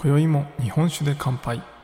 [0.00, 1.77] 今宵も日本酒で乾杯。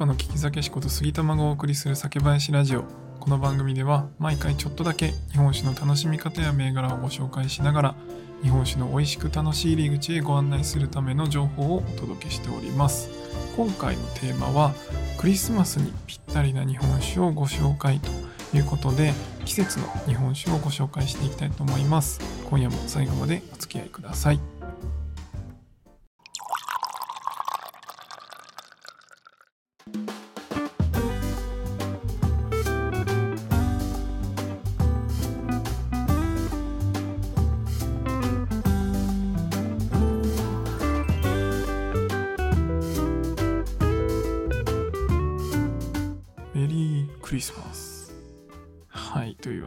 [0.00, 2.84] 岡の聞き酒師こと杉玉がお送りする酒林ラジオ。
[3.20, 7.94] この番組では毎回ちょっとだけ日本酒の楽しみ方や銘柄をご紹介しながら
[8.42, 13.10] 日本酒の美味しく楽しい入り口へご案内するための情報をお届けしております。
[13.54, 14.72] 今回のテーマは
[15.18, 19.12] クリスマスにぴったりな日本酒をご紹介ということで
[19.44, 22.22] 季節の日本酒をご紹介していきたいと思います。
[22.48, 24.59] 今夜も最後までお付き合いください。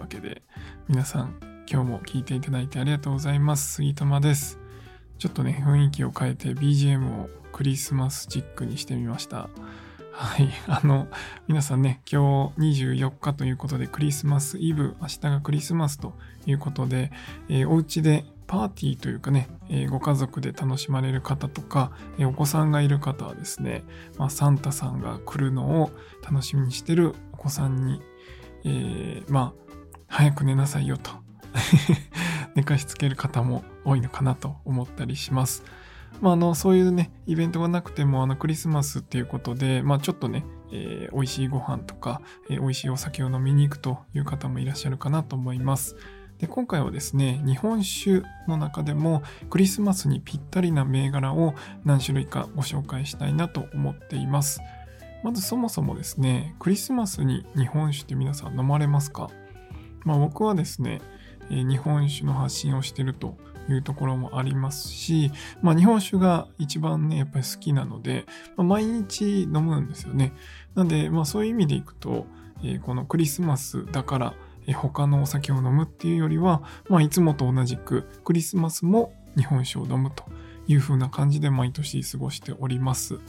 [0.04, 0.42] わけで
[0.90, 3.76] 皆さん今日も聞いていただいてありがとうございます。
[3.76, 4.60] 杉玉です。
[5.18, 9.48] ちょっとね雰囲気を変えて BGM をクリスマスチックにしてみました。
[10.12, 11.08] はい あの
[11.48, 16.14] 皆さんね今日24日ということでクリスマスイブ明日がクリスマスと
[16.46, 17.14] いうことで、
[17.48, 23.86] えーお家でパーティーというかね、えーご家族で楽しまれる方とか、えーお子さんがいる方はですね、
[24.18, 28.02] まあ、サンタさんが来るのを楽しみにしてるお子さんに、
[28.66, 29.73] えーまあ、
[30.14, 31.10] 早く寝なさいよと
[32.54, 35.64] 寝かしつける方も多いのかなと思ったりします。
[36.22, 45.96] まあ、あのそういうねイベントがなくてもあのクリスマスっていうことで、まあ、ちょっとね、えー美味しいご飯とか、えー美味しいお酒を飲みに行くという方もいらっしゃるかなと思います。
[46.38, 51.56] で今回はですね日本酒の中でもクリスマスにぴったりな銘柄を
[51.86, 54.62] 何種類かご紹介したいなと思っています。
[55.24, 59.32] まずそもそもですねクリスマスに日本酒って皆さん飲まれますか？
[60.06, 61.02] まあ僕はですね、
[61.50, 63.38] 日本酒の発信をしてると
[63.70, 65.32] いうところもありますし、
[65.62, 68.26] まあ日本酒が一番ね、やっぱり好きなので、
[68.56, 70.34] まあ、毎日飲むんですよね。
[70.76, 72.26] なんで、まあそういう意味でいくと、
[72.64, 74.34] えーこのクリスマスだから、
[74.68, 80.26] えー他のお酒を飲むっていうよりは、まあいつもと同じくクリスマスも日本酒を飲むと
[80.68, 83.20] いう風な感じで毎年過ごしております。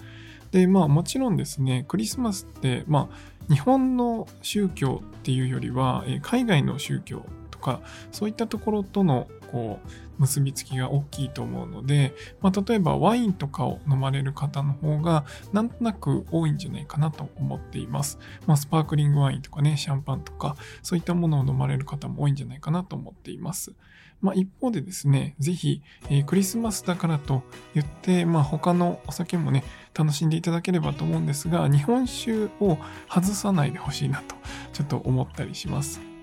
[0.54, 7.81] で、まあもちろんですね、クリスマスって、まあ日本の宗教っていうよりは、海外の宗教とか、
[8.12, 18.19] そういったところとのこう結びつきが大きいと思うので、まあ、例えばワインとかを飲まれる方の方がなんとなく多いんじゃないかなと思っています。
[18.48, 23.75] まあ、スパークリングワインとかね、シャンパンとか、そういったものを飲まれる方も多いんじゃないかなと思っています。
[24.20, 27.44] まあ、一方でですね、ぜひ、えークリスマスだからと
[27.75, 29.62] 言って、まあ、他のお酒もね、
[29.97, 32.76] 楽しんでいただければと思うんですが、日本酒を
[33.09, 34.34] 外さないでほしいなと、
[34.72, 36.13] ちょっと思ったりします。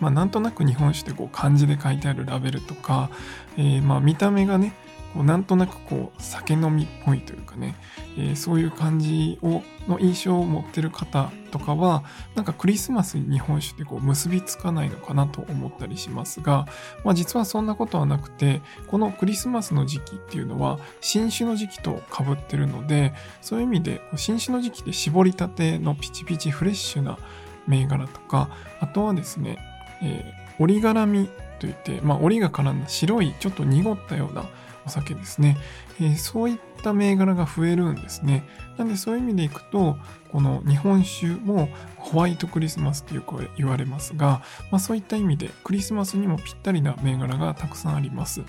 [0.00, 3.10] まあ、なんとなく日本酒ってこう漢字で書いてあるラベルとか、
[3.56, 4.72] えーまあ見た目がね、
[5.14, 7.74] こうなんとなくこう酒飲みっぽいというかね、
[8.16, 12.04] えーそういう感じをの印象を持ってる方とかは
[12.34, 16.66] なんかクリスマスに日本酒ってこう結びつかないのかなと思ったりしますが、
[17.04, 27.18] まあ、実はそんなことはなくてこのクリスマスの時期っていうのは新酒の時期とかぶってるのでそういう意味で新酒の時期で絞りたてのピチピチフレッシュな
[27.66, 28.50] 銘柄とか
[28.80, 29.58] あとはですね、
[30.02, 34.44] えー折り絡みといって、まあ、折りが絡んだ白いちょっと濁ったような
[34.84, 35.56] お酒ですね、
[36.00, 38.44] えーそういった銘柄が増えるんですね。
[38.76, 39.96] なんでそういう意味でいくと
[40.32, 48.42] この日本酒もホワイトクリスマスってよく言われますが、まあ、そういった意味でクリスマスにもぴったりな銘柄がたくさんあります。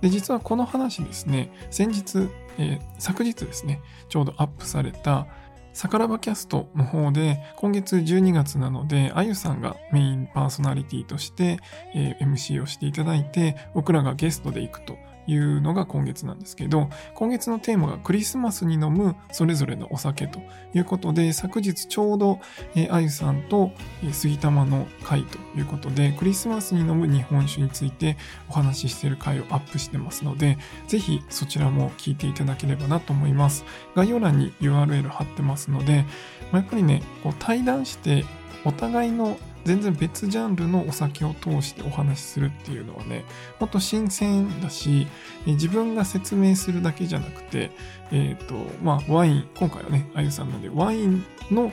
[0.00, 2.28] で実はこの話ですね先日、
[2.58, 5.26] えー昨日ですねちょうどアップされた
[5.72, 11.58] サカラバキャストの方で今月12月なのであゆさんがメインパーソナリティとして、
[11.94, 14.96] MC をしていただいて僕らがゲストで行くと
[15.30, 20.40] いうのが今月なんですけど今月のテーマがクリスマスに飲むそれぞれのお酒と
[20.74, 22.40] いうことで昨日ちょうど、
[22.74, 23.72] えーあゆさんと、
[24.02, 28.16] えー杉玉の会ということでクリスマスに飲む日本酒について
[28.48, 33.64] お話ししている回をアップしてますのでぜひそちらも聞いていただければなと思います。
[33.94, 36.04] 概要欄に URL 貼ってますので、
[36.52, 38.24] まあやっぱりねこう対談して
[38.64, 43.24] お互いの全然別ジャンルのお酒を通してお話しするっていうのはね、
[43.58, 45.06] もっと新鮮だし、
[45.46, 47.70] 自分が説明するだけじゃなくて、
[48.10, 51.72] えっ、と、まあ、ワイン、今回はね、あゆさんなんで、ワインの、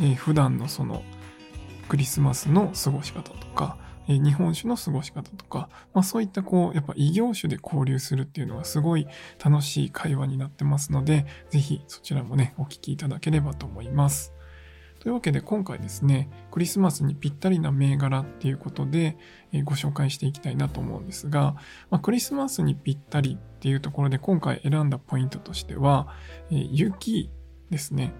[0.00, 1.02] えー、普段のその
[1.88, 9.06] クリスマスの過ごし方とか、日本酒の過ごし方とか、まあ、そういったこう、やっぱ異業種で交流するっていうのがすごい
[9.42, 14.34] 楽しい会話になってますので、ぜひそちらもね、お聞きいただければと思います。
[15.04, 19.18] というわけで今回ですね、クリスマスにぴったりな銘柄っていうことで、
[19.52, 21.56] えご紹介していきたいなと思うんですが、
[21.90, 26.08] まあ、クリスマスにぴったりっていうところで今回選んだポイントとしては、
[26.50, 27.30] え雪
[27.68, 28.14] ですね。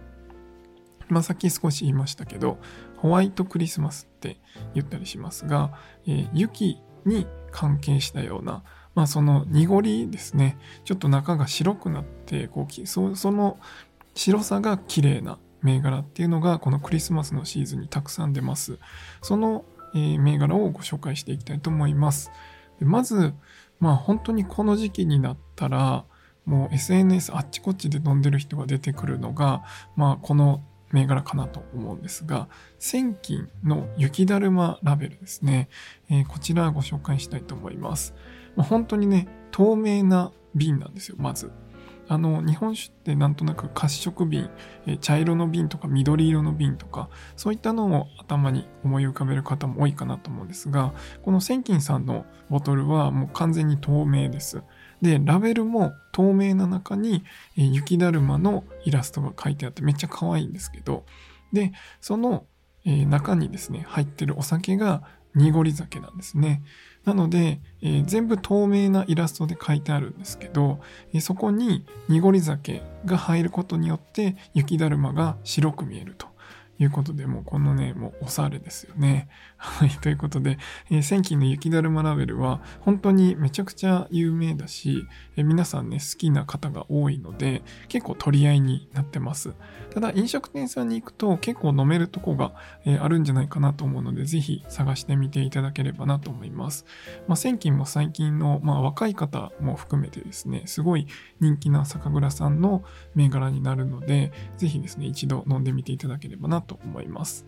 [1.08, 2.58] まあ、さっき少し言いましたけど、
[2.98, 4.42] ホワイトクリスマスって
[4.74, 5.72] 言ったりしますが、
[6.06, 8.62] え、雪に関係したような、
[8.94, 13.58] まあその濁りですね、ちょっと中が白くなって、こうそその
[14.14, 18.78] 白さが綺麗な銘柄っていうのがこのクリスマスのシーズンにたくさん出ます。
[19.22, 19.64] その、
[19.94, 22.30] えー、銘柄をご紹介していきたいと思います。
[22.78, 23.34] でまず、
[23.80, 26.04] まあ本当にこの時期になったら、
[26.44, 29.64] もう SNS あっちこっちで飲んでる人が出てくるのが、
[29.96, 30.62] まあこの
[30.92, 35.68] 銘柄かなと思うんですが、千金の雪だるまラベルですね。
[36.10, 38.14] えー、こちらご紹介したいと思います。
[38.54, 41.50] まあ、本当にね、透明な瓶なんですよ、まず。
[42.08, 44.50] あの、日本酒ってなんとなく褐色瓶、
[44.86, 50.92] え茶色の瓶とか緑色の瓶とか、そういったのを頭に思い浮かべる方も多いかなと思うんですが、
[51.22, 54.62] この千金さんのボトルはもう完全に透明です。
[55.00, 57.24] で、ラベルも透明な中に、
[57.56, 61.04] え、雪だるまのイラストが書いてあってめっちゃ可愛いんですけど、
[61.52, 62.46] で、その、
[62.84, 65.02] え、中にですね、入ってるお酒が
[65.34, 66.62] 濁り酒なんですね。
[67.04, 70.80] なので、えー、全部透明なイラストで書いてあるんですけど、
[71.12, 76.33] えー、そこに濁り酒が入ることによって雪だるまが白く見えると。
[76.78, 79.28] いうことで、もうこのね、もうおしゃれですよね。
[79.56, 79.90] はい。
[79.90, 80.58] ということで、
[80.90, 85.06] えー、千金の雪だるまラベルは本当にめちゃくちゃ有名だし、
[85.36, 89.54] えー、皆さんね、好きな方が多いので、結構取り合いになってます。
[89.90, 92.52] ただ、飲食店さんに行くと結構飲めるとこが、
[92.84, 96.84] えー、あるんじゃないかなと思うので、ぜひ探してみていただければなと思います。
[97.28, 101.06] まあ、千金も最近の、まあ、若い方も含めてですね、すごい
[101.44, 102.82] 人気な酒蔵さんの
[103.14, 107.46] 銘柄になるので、ぜひですね、一度飲んでみていただければなと思います。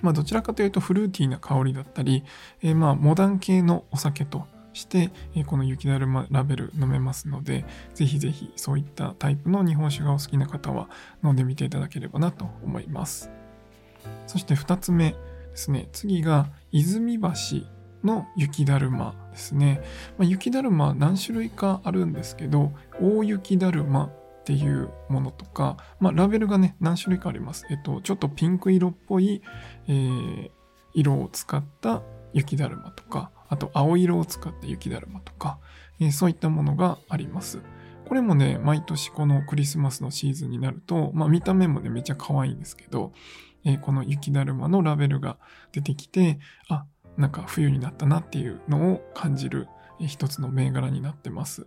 [0.00, 2.24] まあ、どちらかというとフルーティーな香りだったり、
[2.62, 7.64] えー、まあモダン系のお酒として、えー、この雪だるまラベル飲めますので、
[7.94, 10.88] ぜひぜひそういったタイプの日本酒がお好きな方は
[11.22, 13.30] 飲んでみていただければなと思います。
[14.26, 15.16] そして2つ目で
[15.56, 15.88] すね。
[15.92, 17.28] 次が泉橋
[18.04, 19.80] の雪だるまですね。
[20.18, 27.66] まあ、雪だるま何種類かあるんですけど、大雪だるまっていうものとか、まあ、ラベルがね、何種類かあります。
[27.70, 29.42] えっと、ちょっとピンク色っぽい、
[29.88, 30.50] えー、
[30.94, 32.02] 色を使った
[32.32, 35.58] 雪だるまとか、あと青色を使った雪だるまとか、
[36.00, 37.60] えー、そういったものがあります。
[38.06, 43.12] これもね、毎年このクリスマスのシーズンになると、まあ見た目もね、めっちゃ可愛いんですけど、
[43.64, 45.36] えー、この雪だるまのラベルが
[45.72, 46.38] 出てきて、
[46.70, 46.86] あ、
[47.18, 49.68] なんか冬になったなっていうのを感じる
[50.06, 51.66] 一つの銘柄になってます。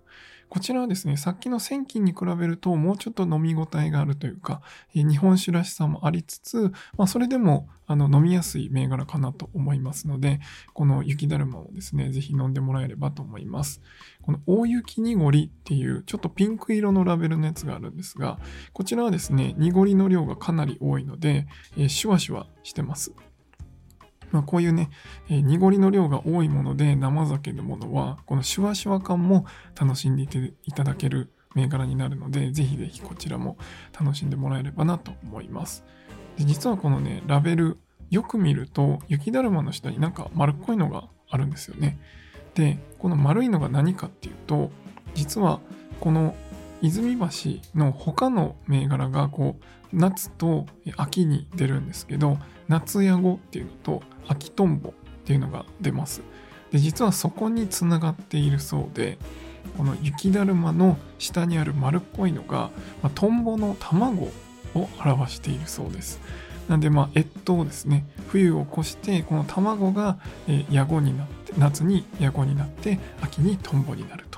[0.51, 4.62] こちらはですね、さっきの千金に比べるともうちょっと飲み応えがあるというか、
[4.94, 10.42] 日本酒らしさもありつつ、まあ、それでもあの飲みやすい銘柄かなと思いますので、
[10.74, 13.81] この雪だるまをですね、ぜひ飲んでもらえればと思います。
[14.21, 18.38] この大雪濁りっていうちょっとピンク色のラベルのやつがあるんですが、
[18.74, 21.47] こちらはですね、濁りの量がかなり多いので、
[21.77, 23.14] えー、シュワシュワしてます。
[24.31, 24.90] まあ、こういうね、
[25.30, 29.45] えー、濁りの量が多いもので生酒のものは、このシュワシュワ感も
[29.80, 30.23] 楽しんで
[30.64, 33.57] いただける銘柄になるので、ぜひぜひこちらも
[34.00, 35.83] 楽しんでもらえればなと思います。
[36.38, 37.78] で実はこのね、ラベル、
[38.09, 42.00] よく見ると、雪だるまの下になんか丸っこいのがあるんですよね。
[42.56, 44.71] で、この丸いのが何かっていうと、
[45.14, 45.59] 実は
[46.00, 46.35] この
[46.81, 47.28] 泉橋
[47.76, 50.66] の他の銘柄がこう夏と
[50.97, 52.38] 秋に出るんですけど
[52.71, 54.94] 夏ヤゴっていうのと秋トンボっ
[55.25, 56.21] ていうのが出ます。
[56.71, 59.18] で実はそこにつながっているそうで
[59.78, 62.71] この雪だるまの下にある丸っこいのが、
[63.04, 64.31] まあ、トンボの卵
[64.73, 66.21] を表しているそうです。
[66.69, 68.06] なんでまあ越冬ですね。
[68.30, 74.31] 冬を越してこの卵が、えヤゴになって夏にヤゴになって秋にトンボになる。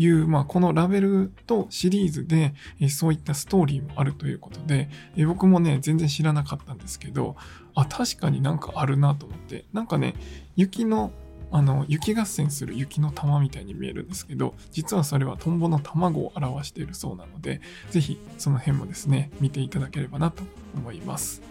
[0.00, 7.36] いう、まあ、このラベルとシリーズで、えそういったストーリーもあるということで、え僕もね、全然知らなかったんですけど、
[7.74, 10.14] あ、確かになんかあるなと思って、なんかね、
[10.56, 11.12] 雪の
[11.52, 20.44] あの、雪合戦する雪の玉みたいに見えるんですけど、実はそれはトンボの卵を表しているそうなので、ぜひその辺もですね、見ていただければなと
[20.76, 21.42] 思います。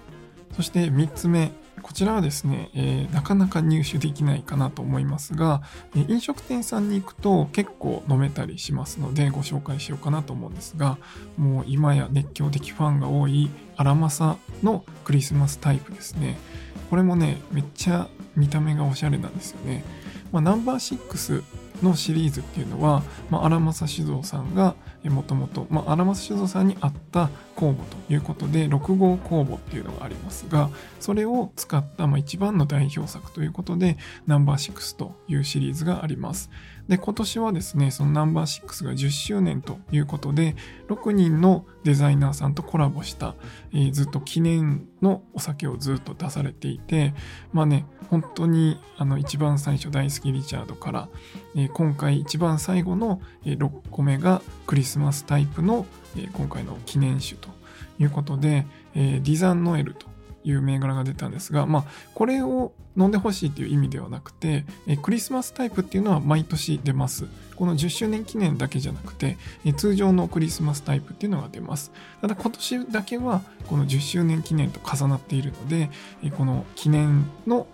[0.56, 1.52] そして3つ目、
[1.82, 5.62] こちらはですね、えー、なかなか入手できないかなと思いますが、
[5.96, 10.98] え飲食店さんに行くと結構飲めたりしますのでご紹介しようかなと思うんですが、
[11.38, 16.38] もう今や熱狂的ファンが多い荒政のクリスマスタイプですね。
[16.90, 19.84] これもね、めっちゃ見た目がおしゃれなんですよね。
[20.32, 21.44] まあ、ナンバー6
[21.84, 24.76] のシリーズっていうのは、まあ、荒政酒造さんが
[25.06, 36.50] もともと荒政酒造さんにあった酵母ということで6号酵母っていうのがありますがそれを使った、まあ、一番の代表作ということでナンバー6というシリーズがあります。
[36.90, 40.56] で今年はですねそのナンバー6が10周年ということで
[40.88, 43.36] 6人のデザイナーさんとコラボした、
[43.72, 47.14] えー、ずっと記念のお酒をずっと出されていて
[47.54, 51.10] まあね本当にあの一番最初大好きリチャードから、
[51.56, 55.86] えー、今回一番最後の6個目がクリススマスタイプの、
[56.18, 57.50] え、今回の記念酒と
[58.00, 58.66] いうことで、
[58.96, 60.08] え、ディザンノエルと
[60.44, 67.26] いう銘柄が出たんですが、まあ、これを飲んでほしいという意味ではなくて、えクリスマスタイプっていうのは毎年出ます。
[67.56, 71.92] この10周年記念だけじゃなくて、え通常のクリスマスタイプっていうのが出ます。
[72.22, 75.90] ただ今年だけはこの10周年記念と重なっているので、
[76.24, 77.68] えこの記念の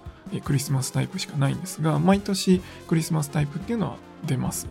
[0.43, 4.67] クリスマスタイプしかないんですが、毎年クリスマスタイプっていうのは出ます。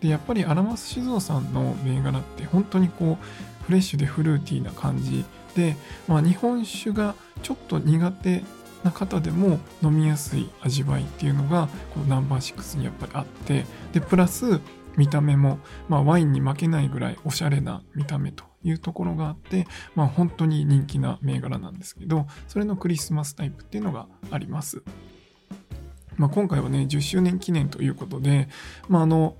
[0.00, 5.24] で、やっぱりアラマス酒造さんの銘柄って本当にこう、フレッシュでフルーティーな感じ
[5.56, 5.76] で、
[6.06, 8.44] まあ、日本酒がちょっと苦手
[8.84, 14.60] な方でも飲みやすい味わいっていうのがこのナンバー6にやっぱりあってでプラス
[14.96, 24.82] 見た目も、まあ、ワインに負けないぐらいおしゃれな見た目というところがあって、まあ、本当に人気な銘柄なんですけどそれのクリスマスタイプっていうのがあります。
[26.16, 28.48] まあ、今回はね10周年記念ということで、
[28.88, 29.36] まあ、あの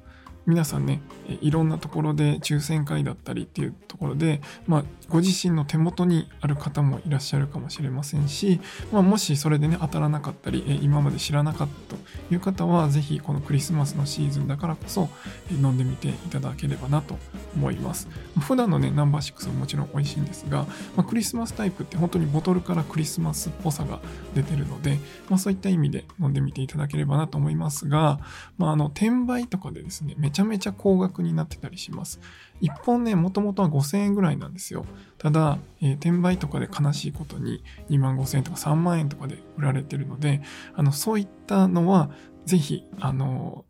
[0.46, 1.00] 皆さんね
[1.40, 8.60] いろんなところで抽選会だったりっていうところで、まあ、ご自身の手元にある方もいらっしゃるかもしれませんし、
[8.92, 12.00] まあ、もしそれでね当たらなかったり今まで知らなかったと
[12.32, 15.08] いう方は是非このクリスマスのシーズンだからこそ
[15.50, 17.18] 飲んでみていただければなと
[17.54, 18.08] 思います。
[18.40, 24.00] 普段のねナンバー6ももちろん美味しいんですが、まあ、クリスマスタイプって本当にボトルからクリスマスっぽさが
[24.34, 24.98] 出てるので、
[25.28, 28.20] まあ、そういった意味で飲んでみていただければなと思いますが、
[28.58, 32.20] まあ、あの転売とかでですねめちゃめちゃ高額になってたりします。
[32.60, 34.84] 1本ね、もともとは5000円ぐらいなんですよ。
[35.16, 40.42] ただ、えー、転売とかで悲しいことに2万5000円とか3万円とかで売られてるので、
[40.74, 42.10] あの、そういったのは、
[42.44, 43.64] ぜひ、あの、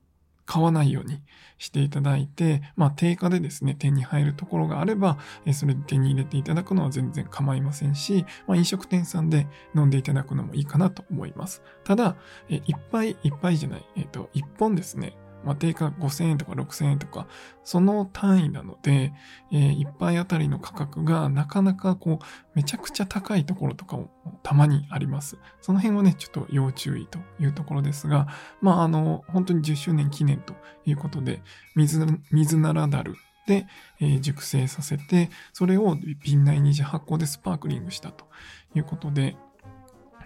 [0.45, 1.23] 買わないように
[1.59, 5.19] していただいて、まあ、定価でですね、手に入るところがあれば、
[5.53, 11.63] それで手に入れていただくのは全然構いませんし、まあ、飲食店さんで飲んでいただくのもいいかなと思います。
[11.85, 12.17] ただ、
[12.49, 15.17] いっぱいいっぱいじゃない、えっ、と、1本ですね、
[15.47, 17.29] まあ、定価5000円とか6000円とか、
[17.63, 19.13] その単位なので、
[19.53, 22.25] えー、1杯あたりの価格がなかなかこう、
[22.55, 24.11] めちゃくちゃ高いところとかも
[24.43, 25.39] たまにあります。
[25.61, 28.27] その辺はね、ちょっと要注意というところですが、
[28.61, 31.43] まあ、あの、本当に10周年記念ということで、
[31.77, 33.15] 水、水ならだる
[33.47, 33.69] で、
[34.01, 38.27] え、熟成させて、それを瓶内二次発酵でスパークリングしたと
[38.75, 39.37] いうことで、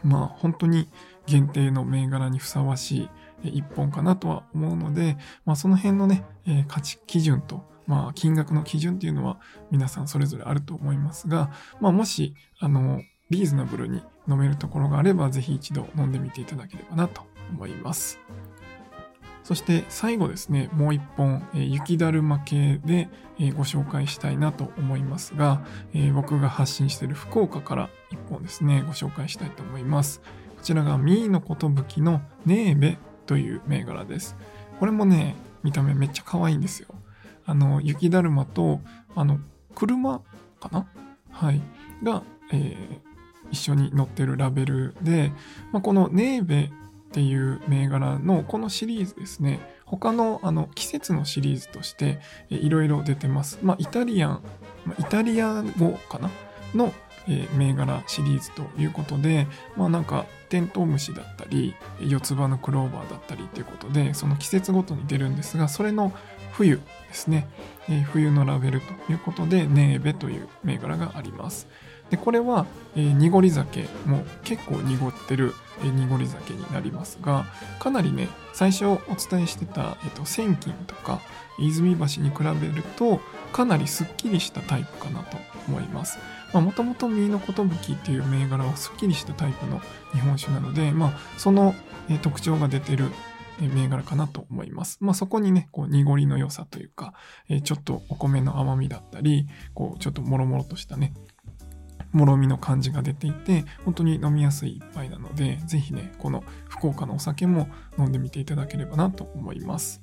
[0.03, 0.89] まあ本当に
[1.27, 3.11] 限定の銘柄にふさわしい
[3.49, 9.38] 一本かなとは思うので、まあ、その辺のね、えー、価値基準と、まあ、金額の基準っていうのは
[9.70, 18.18] 皆さんそれぞれあると思いますが、まあ、もし、あの、リーズナブルに飲めるところがあれば、ぜひ一度飲んでみていただければなと思います。
[19.42, 30.20] そして最後ですね、もう一本、えー、雪だるま系で、えー、ご紹介したいなと思いますが、えー、僕が発信している福岡から一本ですね、ご紹介したいと思います。
[30.56, 32.99] こちらがミーのことぶきのネーベ
[33.31, 34.35] という銘柄です。
[34.81, 36.89] これもね、見た目めっちゃ可愛いんですよ。
[37.47, 38.81] あの、雪だるまと、
[39.15, 39.39] あの、
[39.77, 40.19] 車
[40.59, 40.89] かな？
[41.31, 41.61] はい。
[42.03, 42.99] が、えー、
[43.53, 45.31] 一緒に載ってるラベルで、
[45.71, 46.71] まあ、このネーベっ
[47.13, 52.19] ていう銘柄のこのシリーズですね、他のあの季節のシリーズとして
[52.49, 53.61] いろいろ出てます。
[53.63, 54.43] まあ、イタリアン、
[54.99, 56.31] イタリア語かな？
[56.75, 56.93] の
[57.29, 59.47] えー、銘柄シリーズということで、
[59.77, 66.12] まあなんかテントウムシだったり、四つ葉のクローバーだったりということで、その季節ごとに出るんですが、それの
[66.53, 67.49] 冬ですね、
[67.89, 71.69] えー、冬のラベルということで、ネーベという銘柄があります。
[72.11, 77.47] で、これは、えー、濁り酒も結構濁ってる、えー、濁り酒になりますが、
[77.79, 81.21] かなりね、最初お伝えしてた、えっ、ー、と、千金とか、
[81.59, 83.21] 泉橋に比べると、
[83.53, 85.37] かなりスッキリしたタイプかなと
[85.71, 86.19] 思います。
[86.53, 89.81] もともとミーの寿っていう銘柄はすっきりしたタイプの
[90.12, 91.75] 日本酒なので、まあ、その
[92.23, 93.11] 特徴が出てる
[93.61, 94.99] 銘柄かなと思います。
[95.00, 97.15] まあ、そこにね、こう、濁りの良さというか、
[97.62, 101.12] ちょっとお米の甘みだったり、こう、ちょっともろもろとしたね、
[102.12, 110.03] もろみの感じが出ていて、本当に飲みやすい一杯なので、ぜひね、この福岡のお酒も飲んでみていただければなと思います。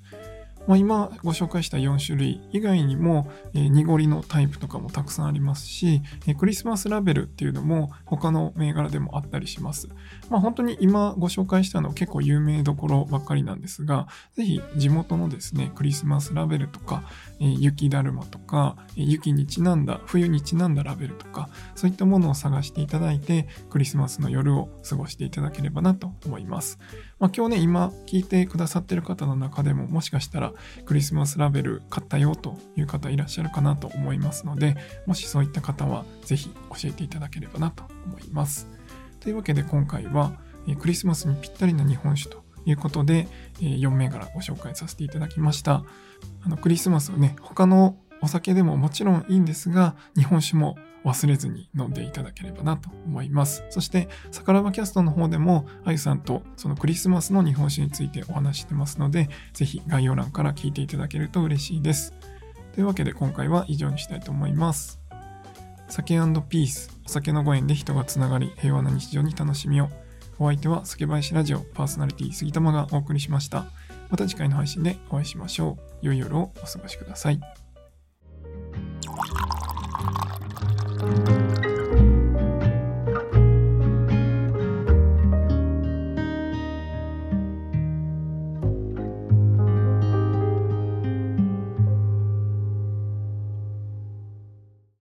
[0.68, 9.88] まあ、今ご紹介した4種類以外にも、えー、濁りのタイプとかもたくさんありますし、えー、クリスマスラベルっていうのも他の銘柄でもあったりします。
[10.30, 17.04] まあ、本当に今ご紹介したの結構有名どころばっかりなんですが、ぜひ地元のですね、クリスマスラベルとか、
[17.40, 26.80] えー、雪だるまとか、え、雪にちなんだ、冬にちなんだラベルとか、そういったものを探していただいて、クリスマスの夜を過ごしていただければなと思います。
[27.20, 30.54] まあ、今日ね、今聞いてくださってる方の中でも、もしかしたら
[30.86, 34.76] クリスマスラベル買ったよという方いらっしゃるかなと思いますので、
[35.08, 38.68] もしそういった方はぜひ教えていただければなと思います。
[39.20, 40.34] というわけで今回は、
[40.80, 43.28] クリスマスにぴったりな日本酒ということで、
[43.60, 45.84] 4銘柄ご紹介させていただきました。
[46.44, 53.64] あのクリスマスはね、他のお酒でももちろんいいんですが、日本酒も忘れずに飲んでいただければなと思います。
[53.70, 62.14] そして、さからばキャストの方でも、あゆさんとそのクリスマスの日本酒についてお話してますので、ぜひ概要欄から聞いていただけると嬉しいです。
[62.74, 65.00] というわけで今回は以上にしたいと思います。
[65.90, 66.16] 酒
[66.50, 69.90] ピース、お酒のご縁で人がつながり、平和な日常に楽しみを。
[70.40, 73.66] お相手は酒林ラジオパーソナリティ杉玉がお送りしました。
[74.10, 76.06] また次回の配信でお会いしましょう。
[76.06, 77.67] 良い夜をお過ごしください。
[81.08, 81.37] Bye.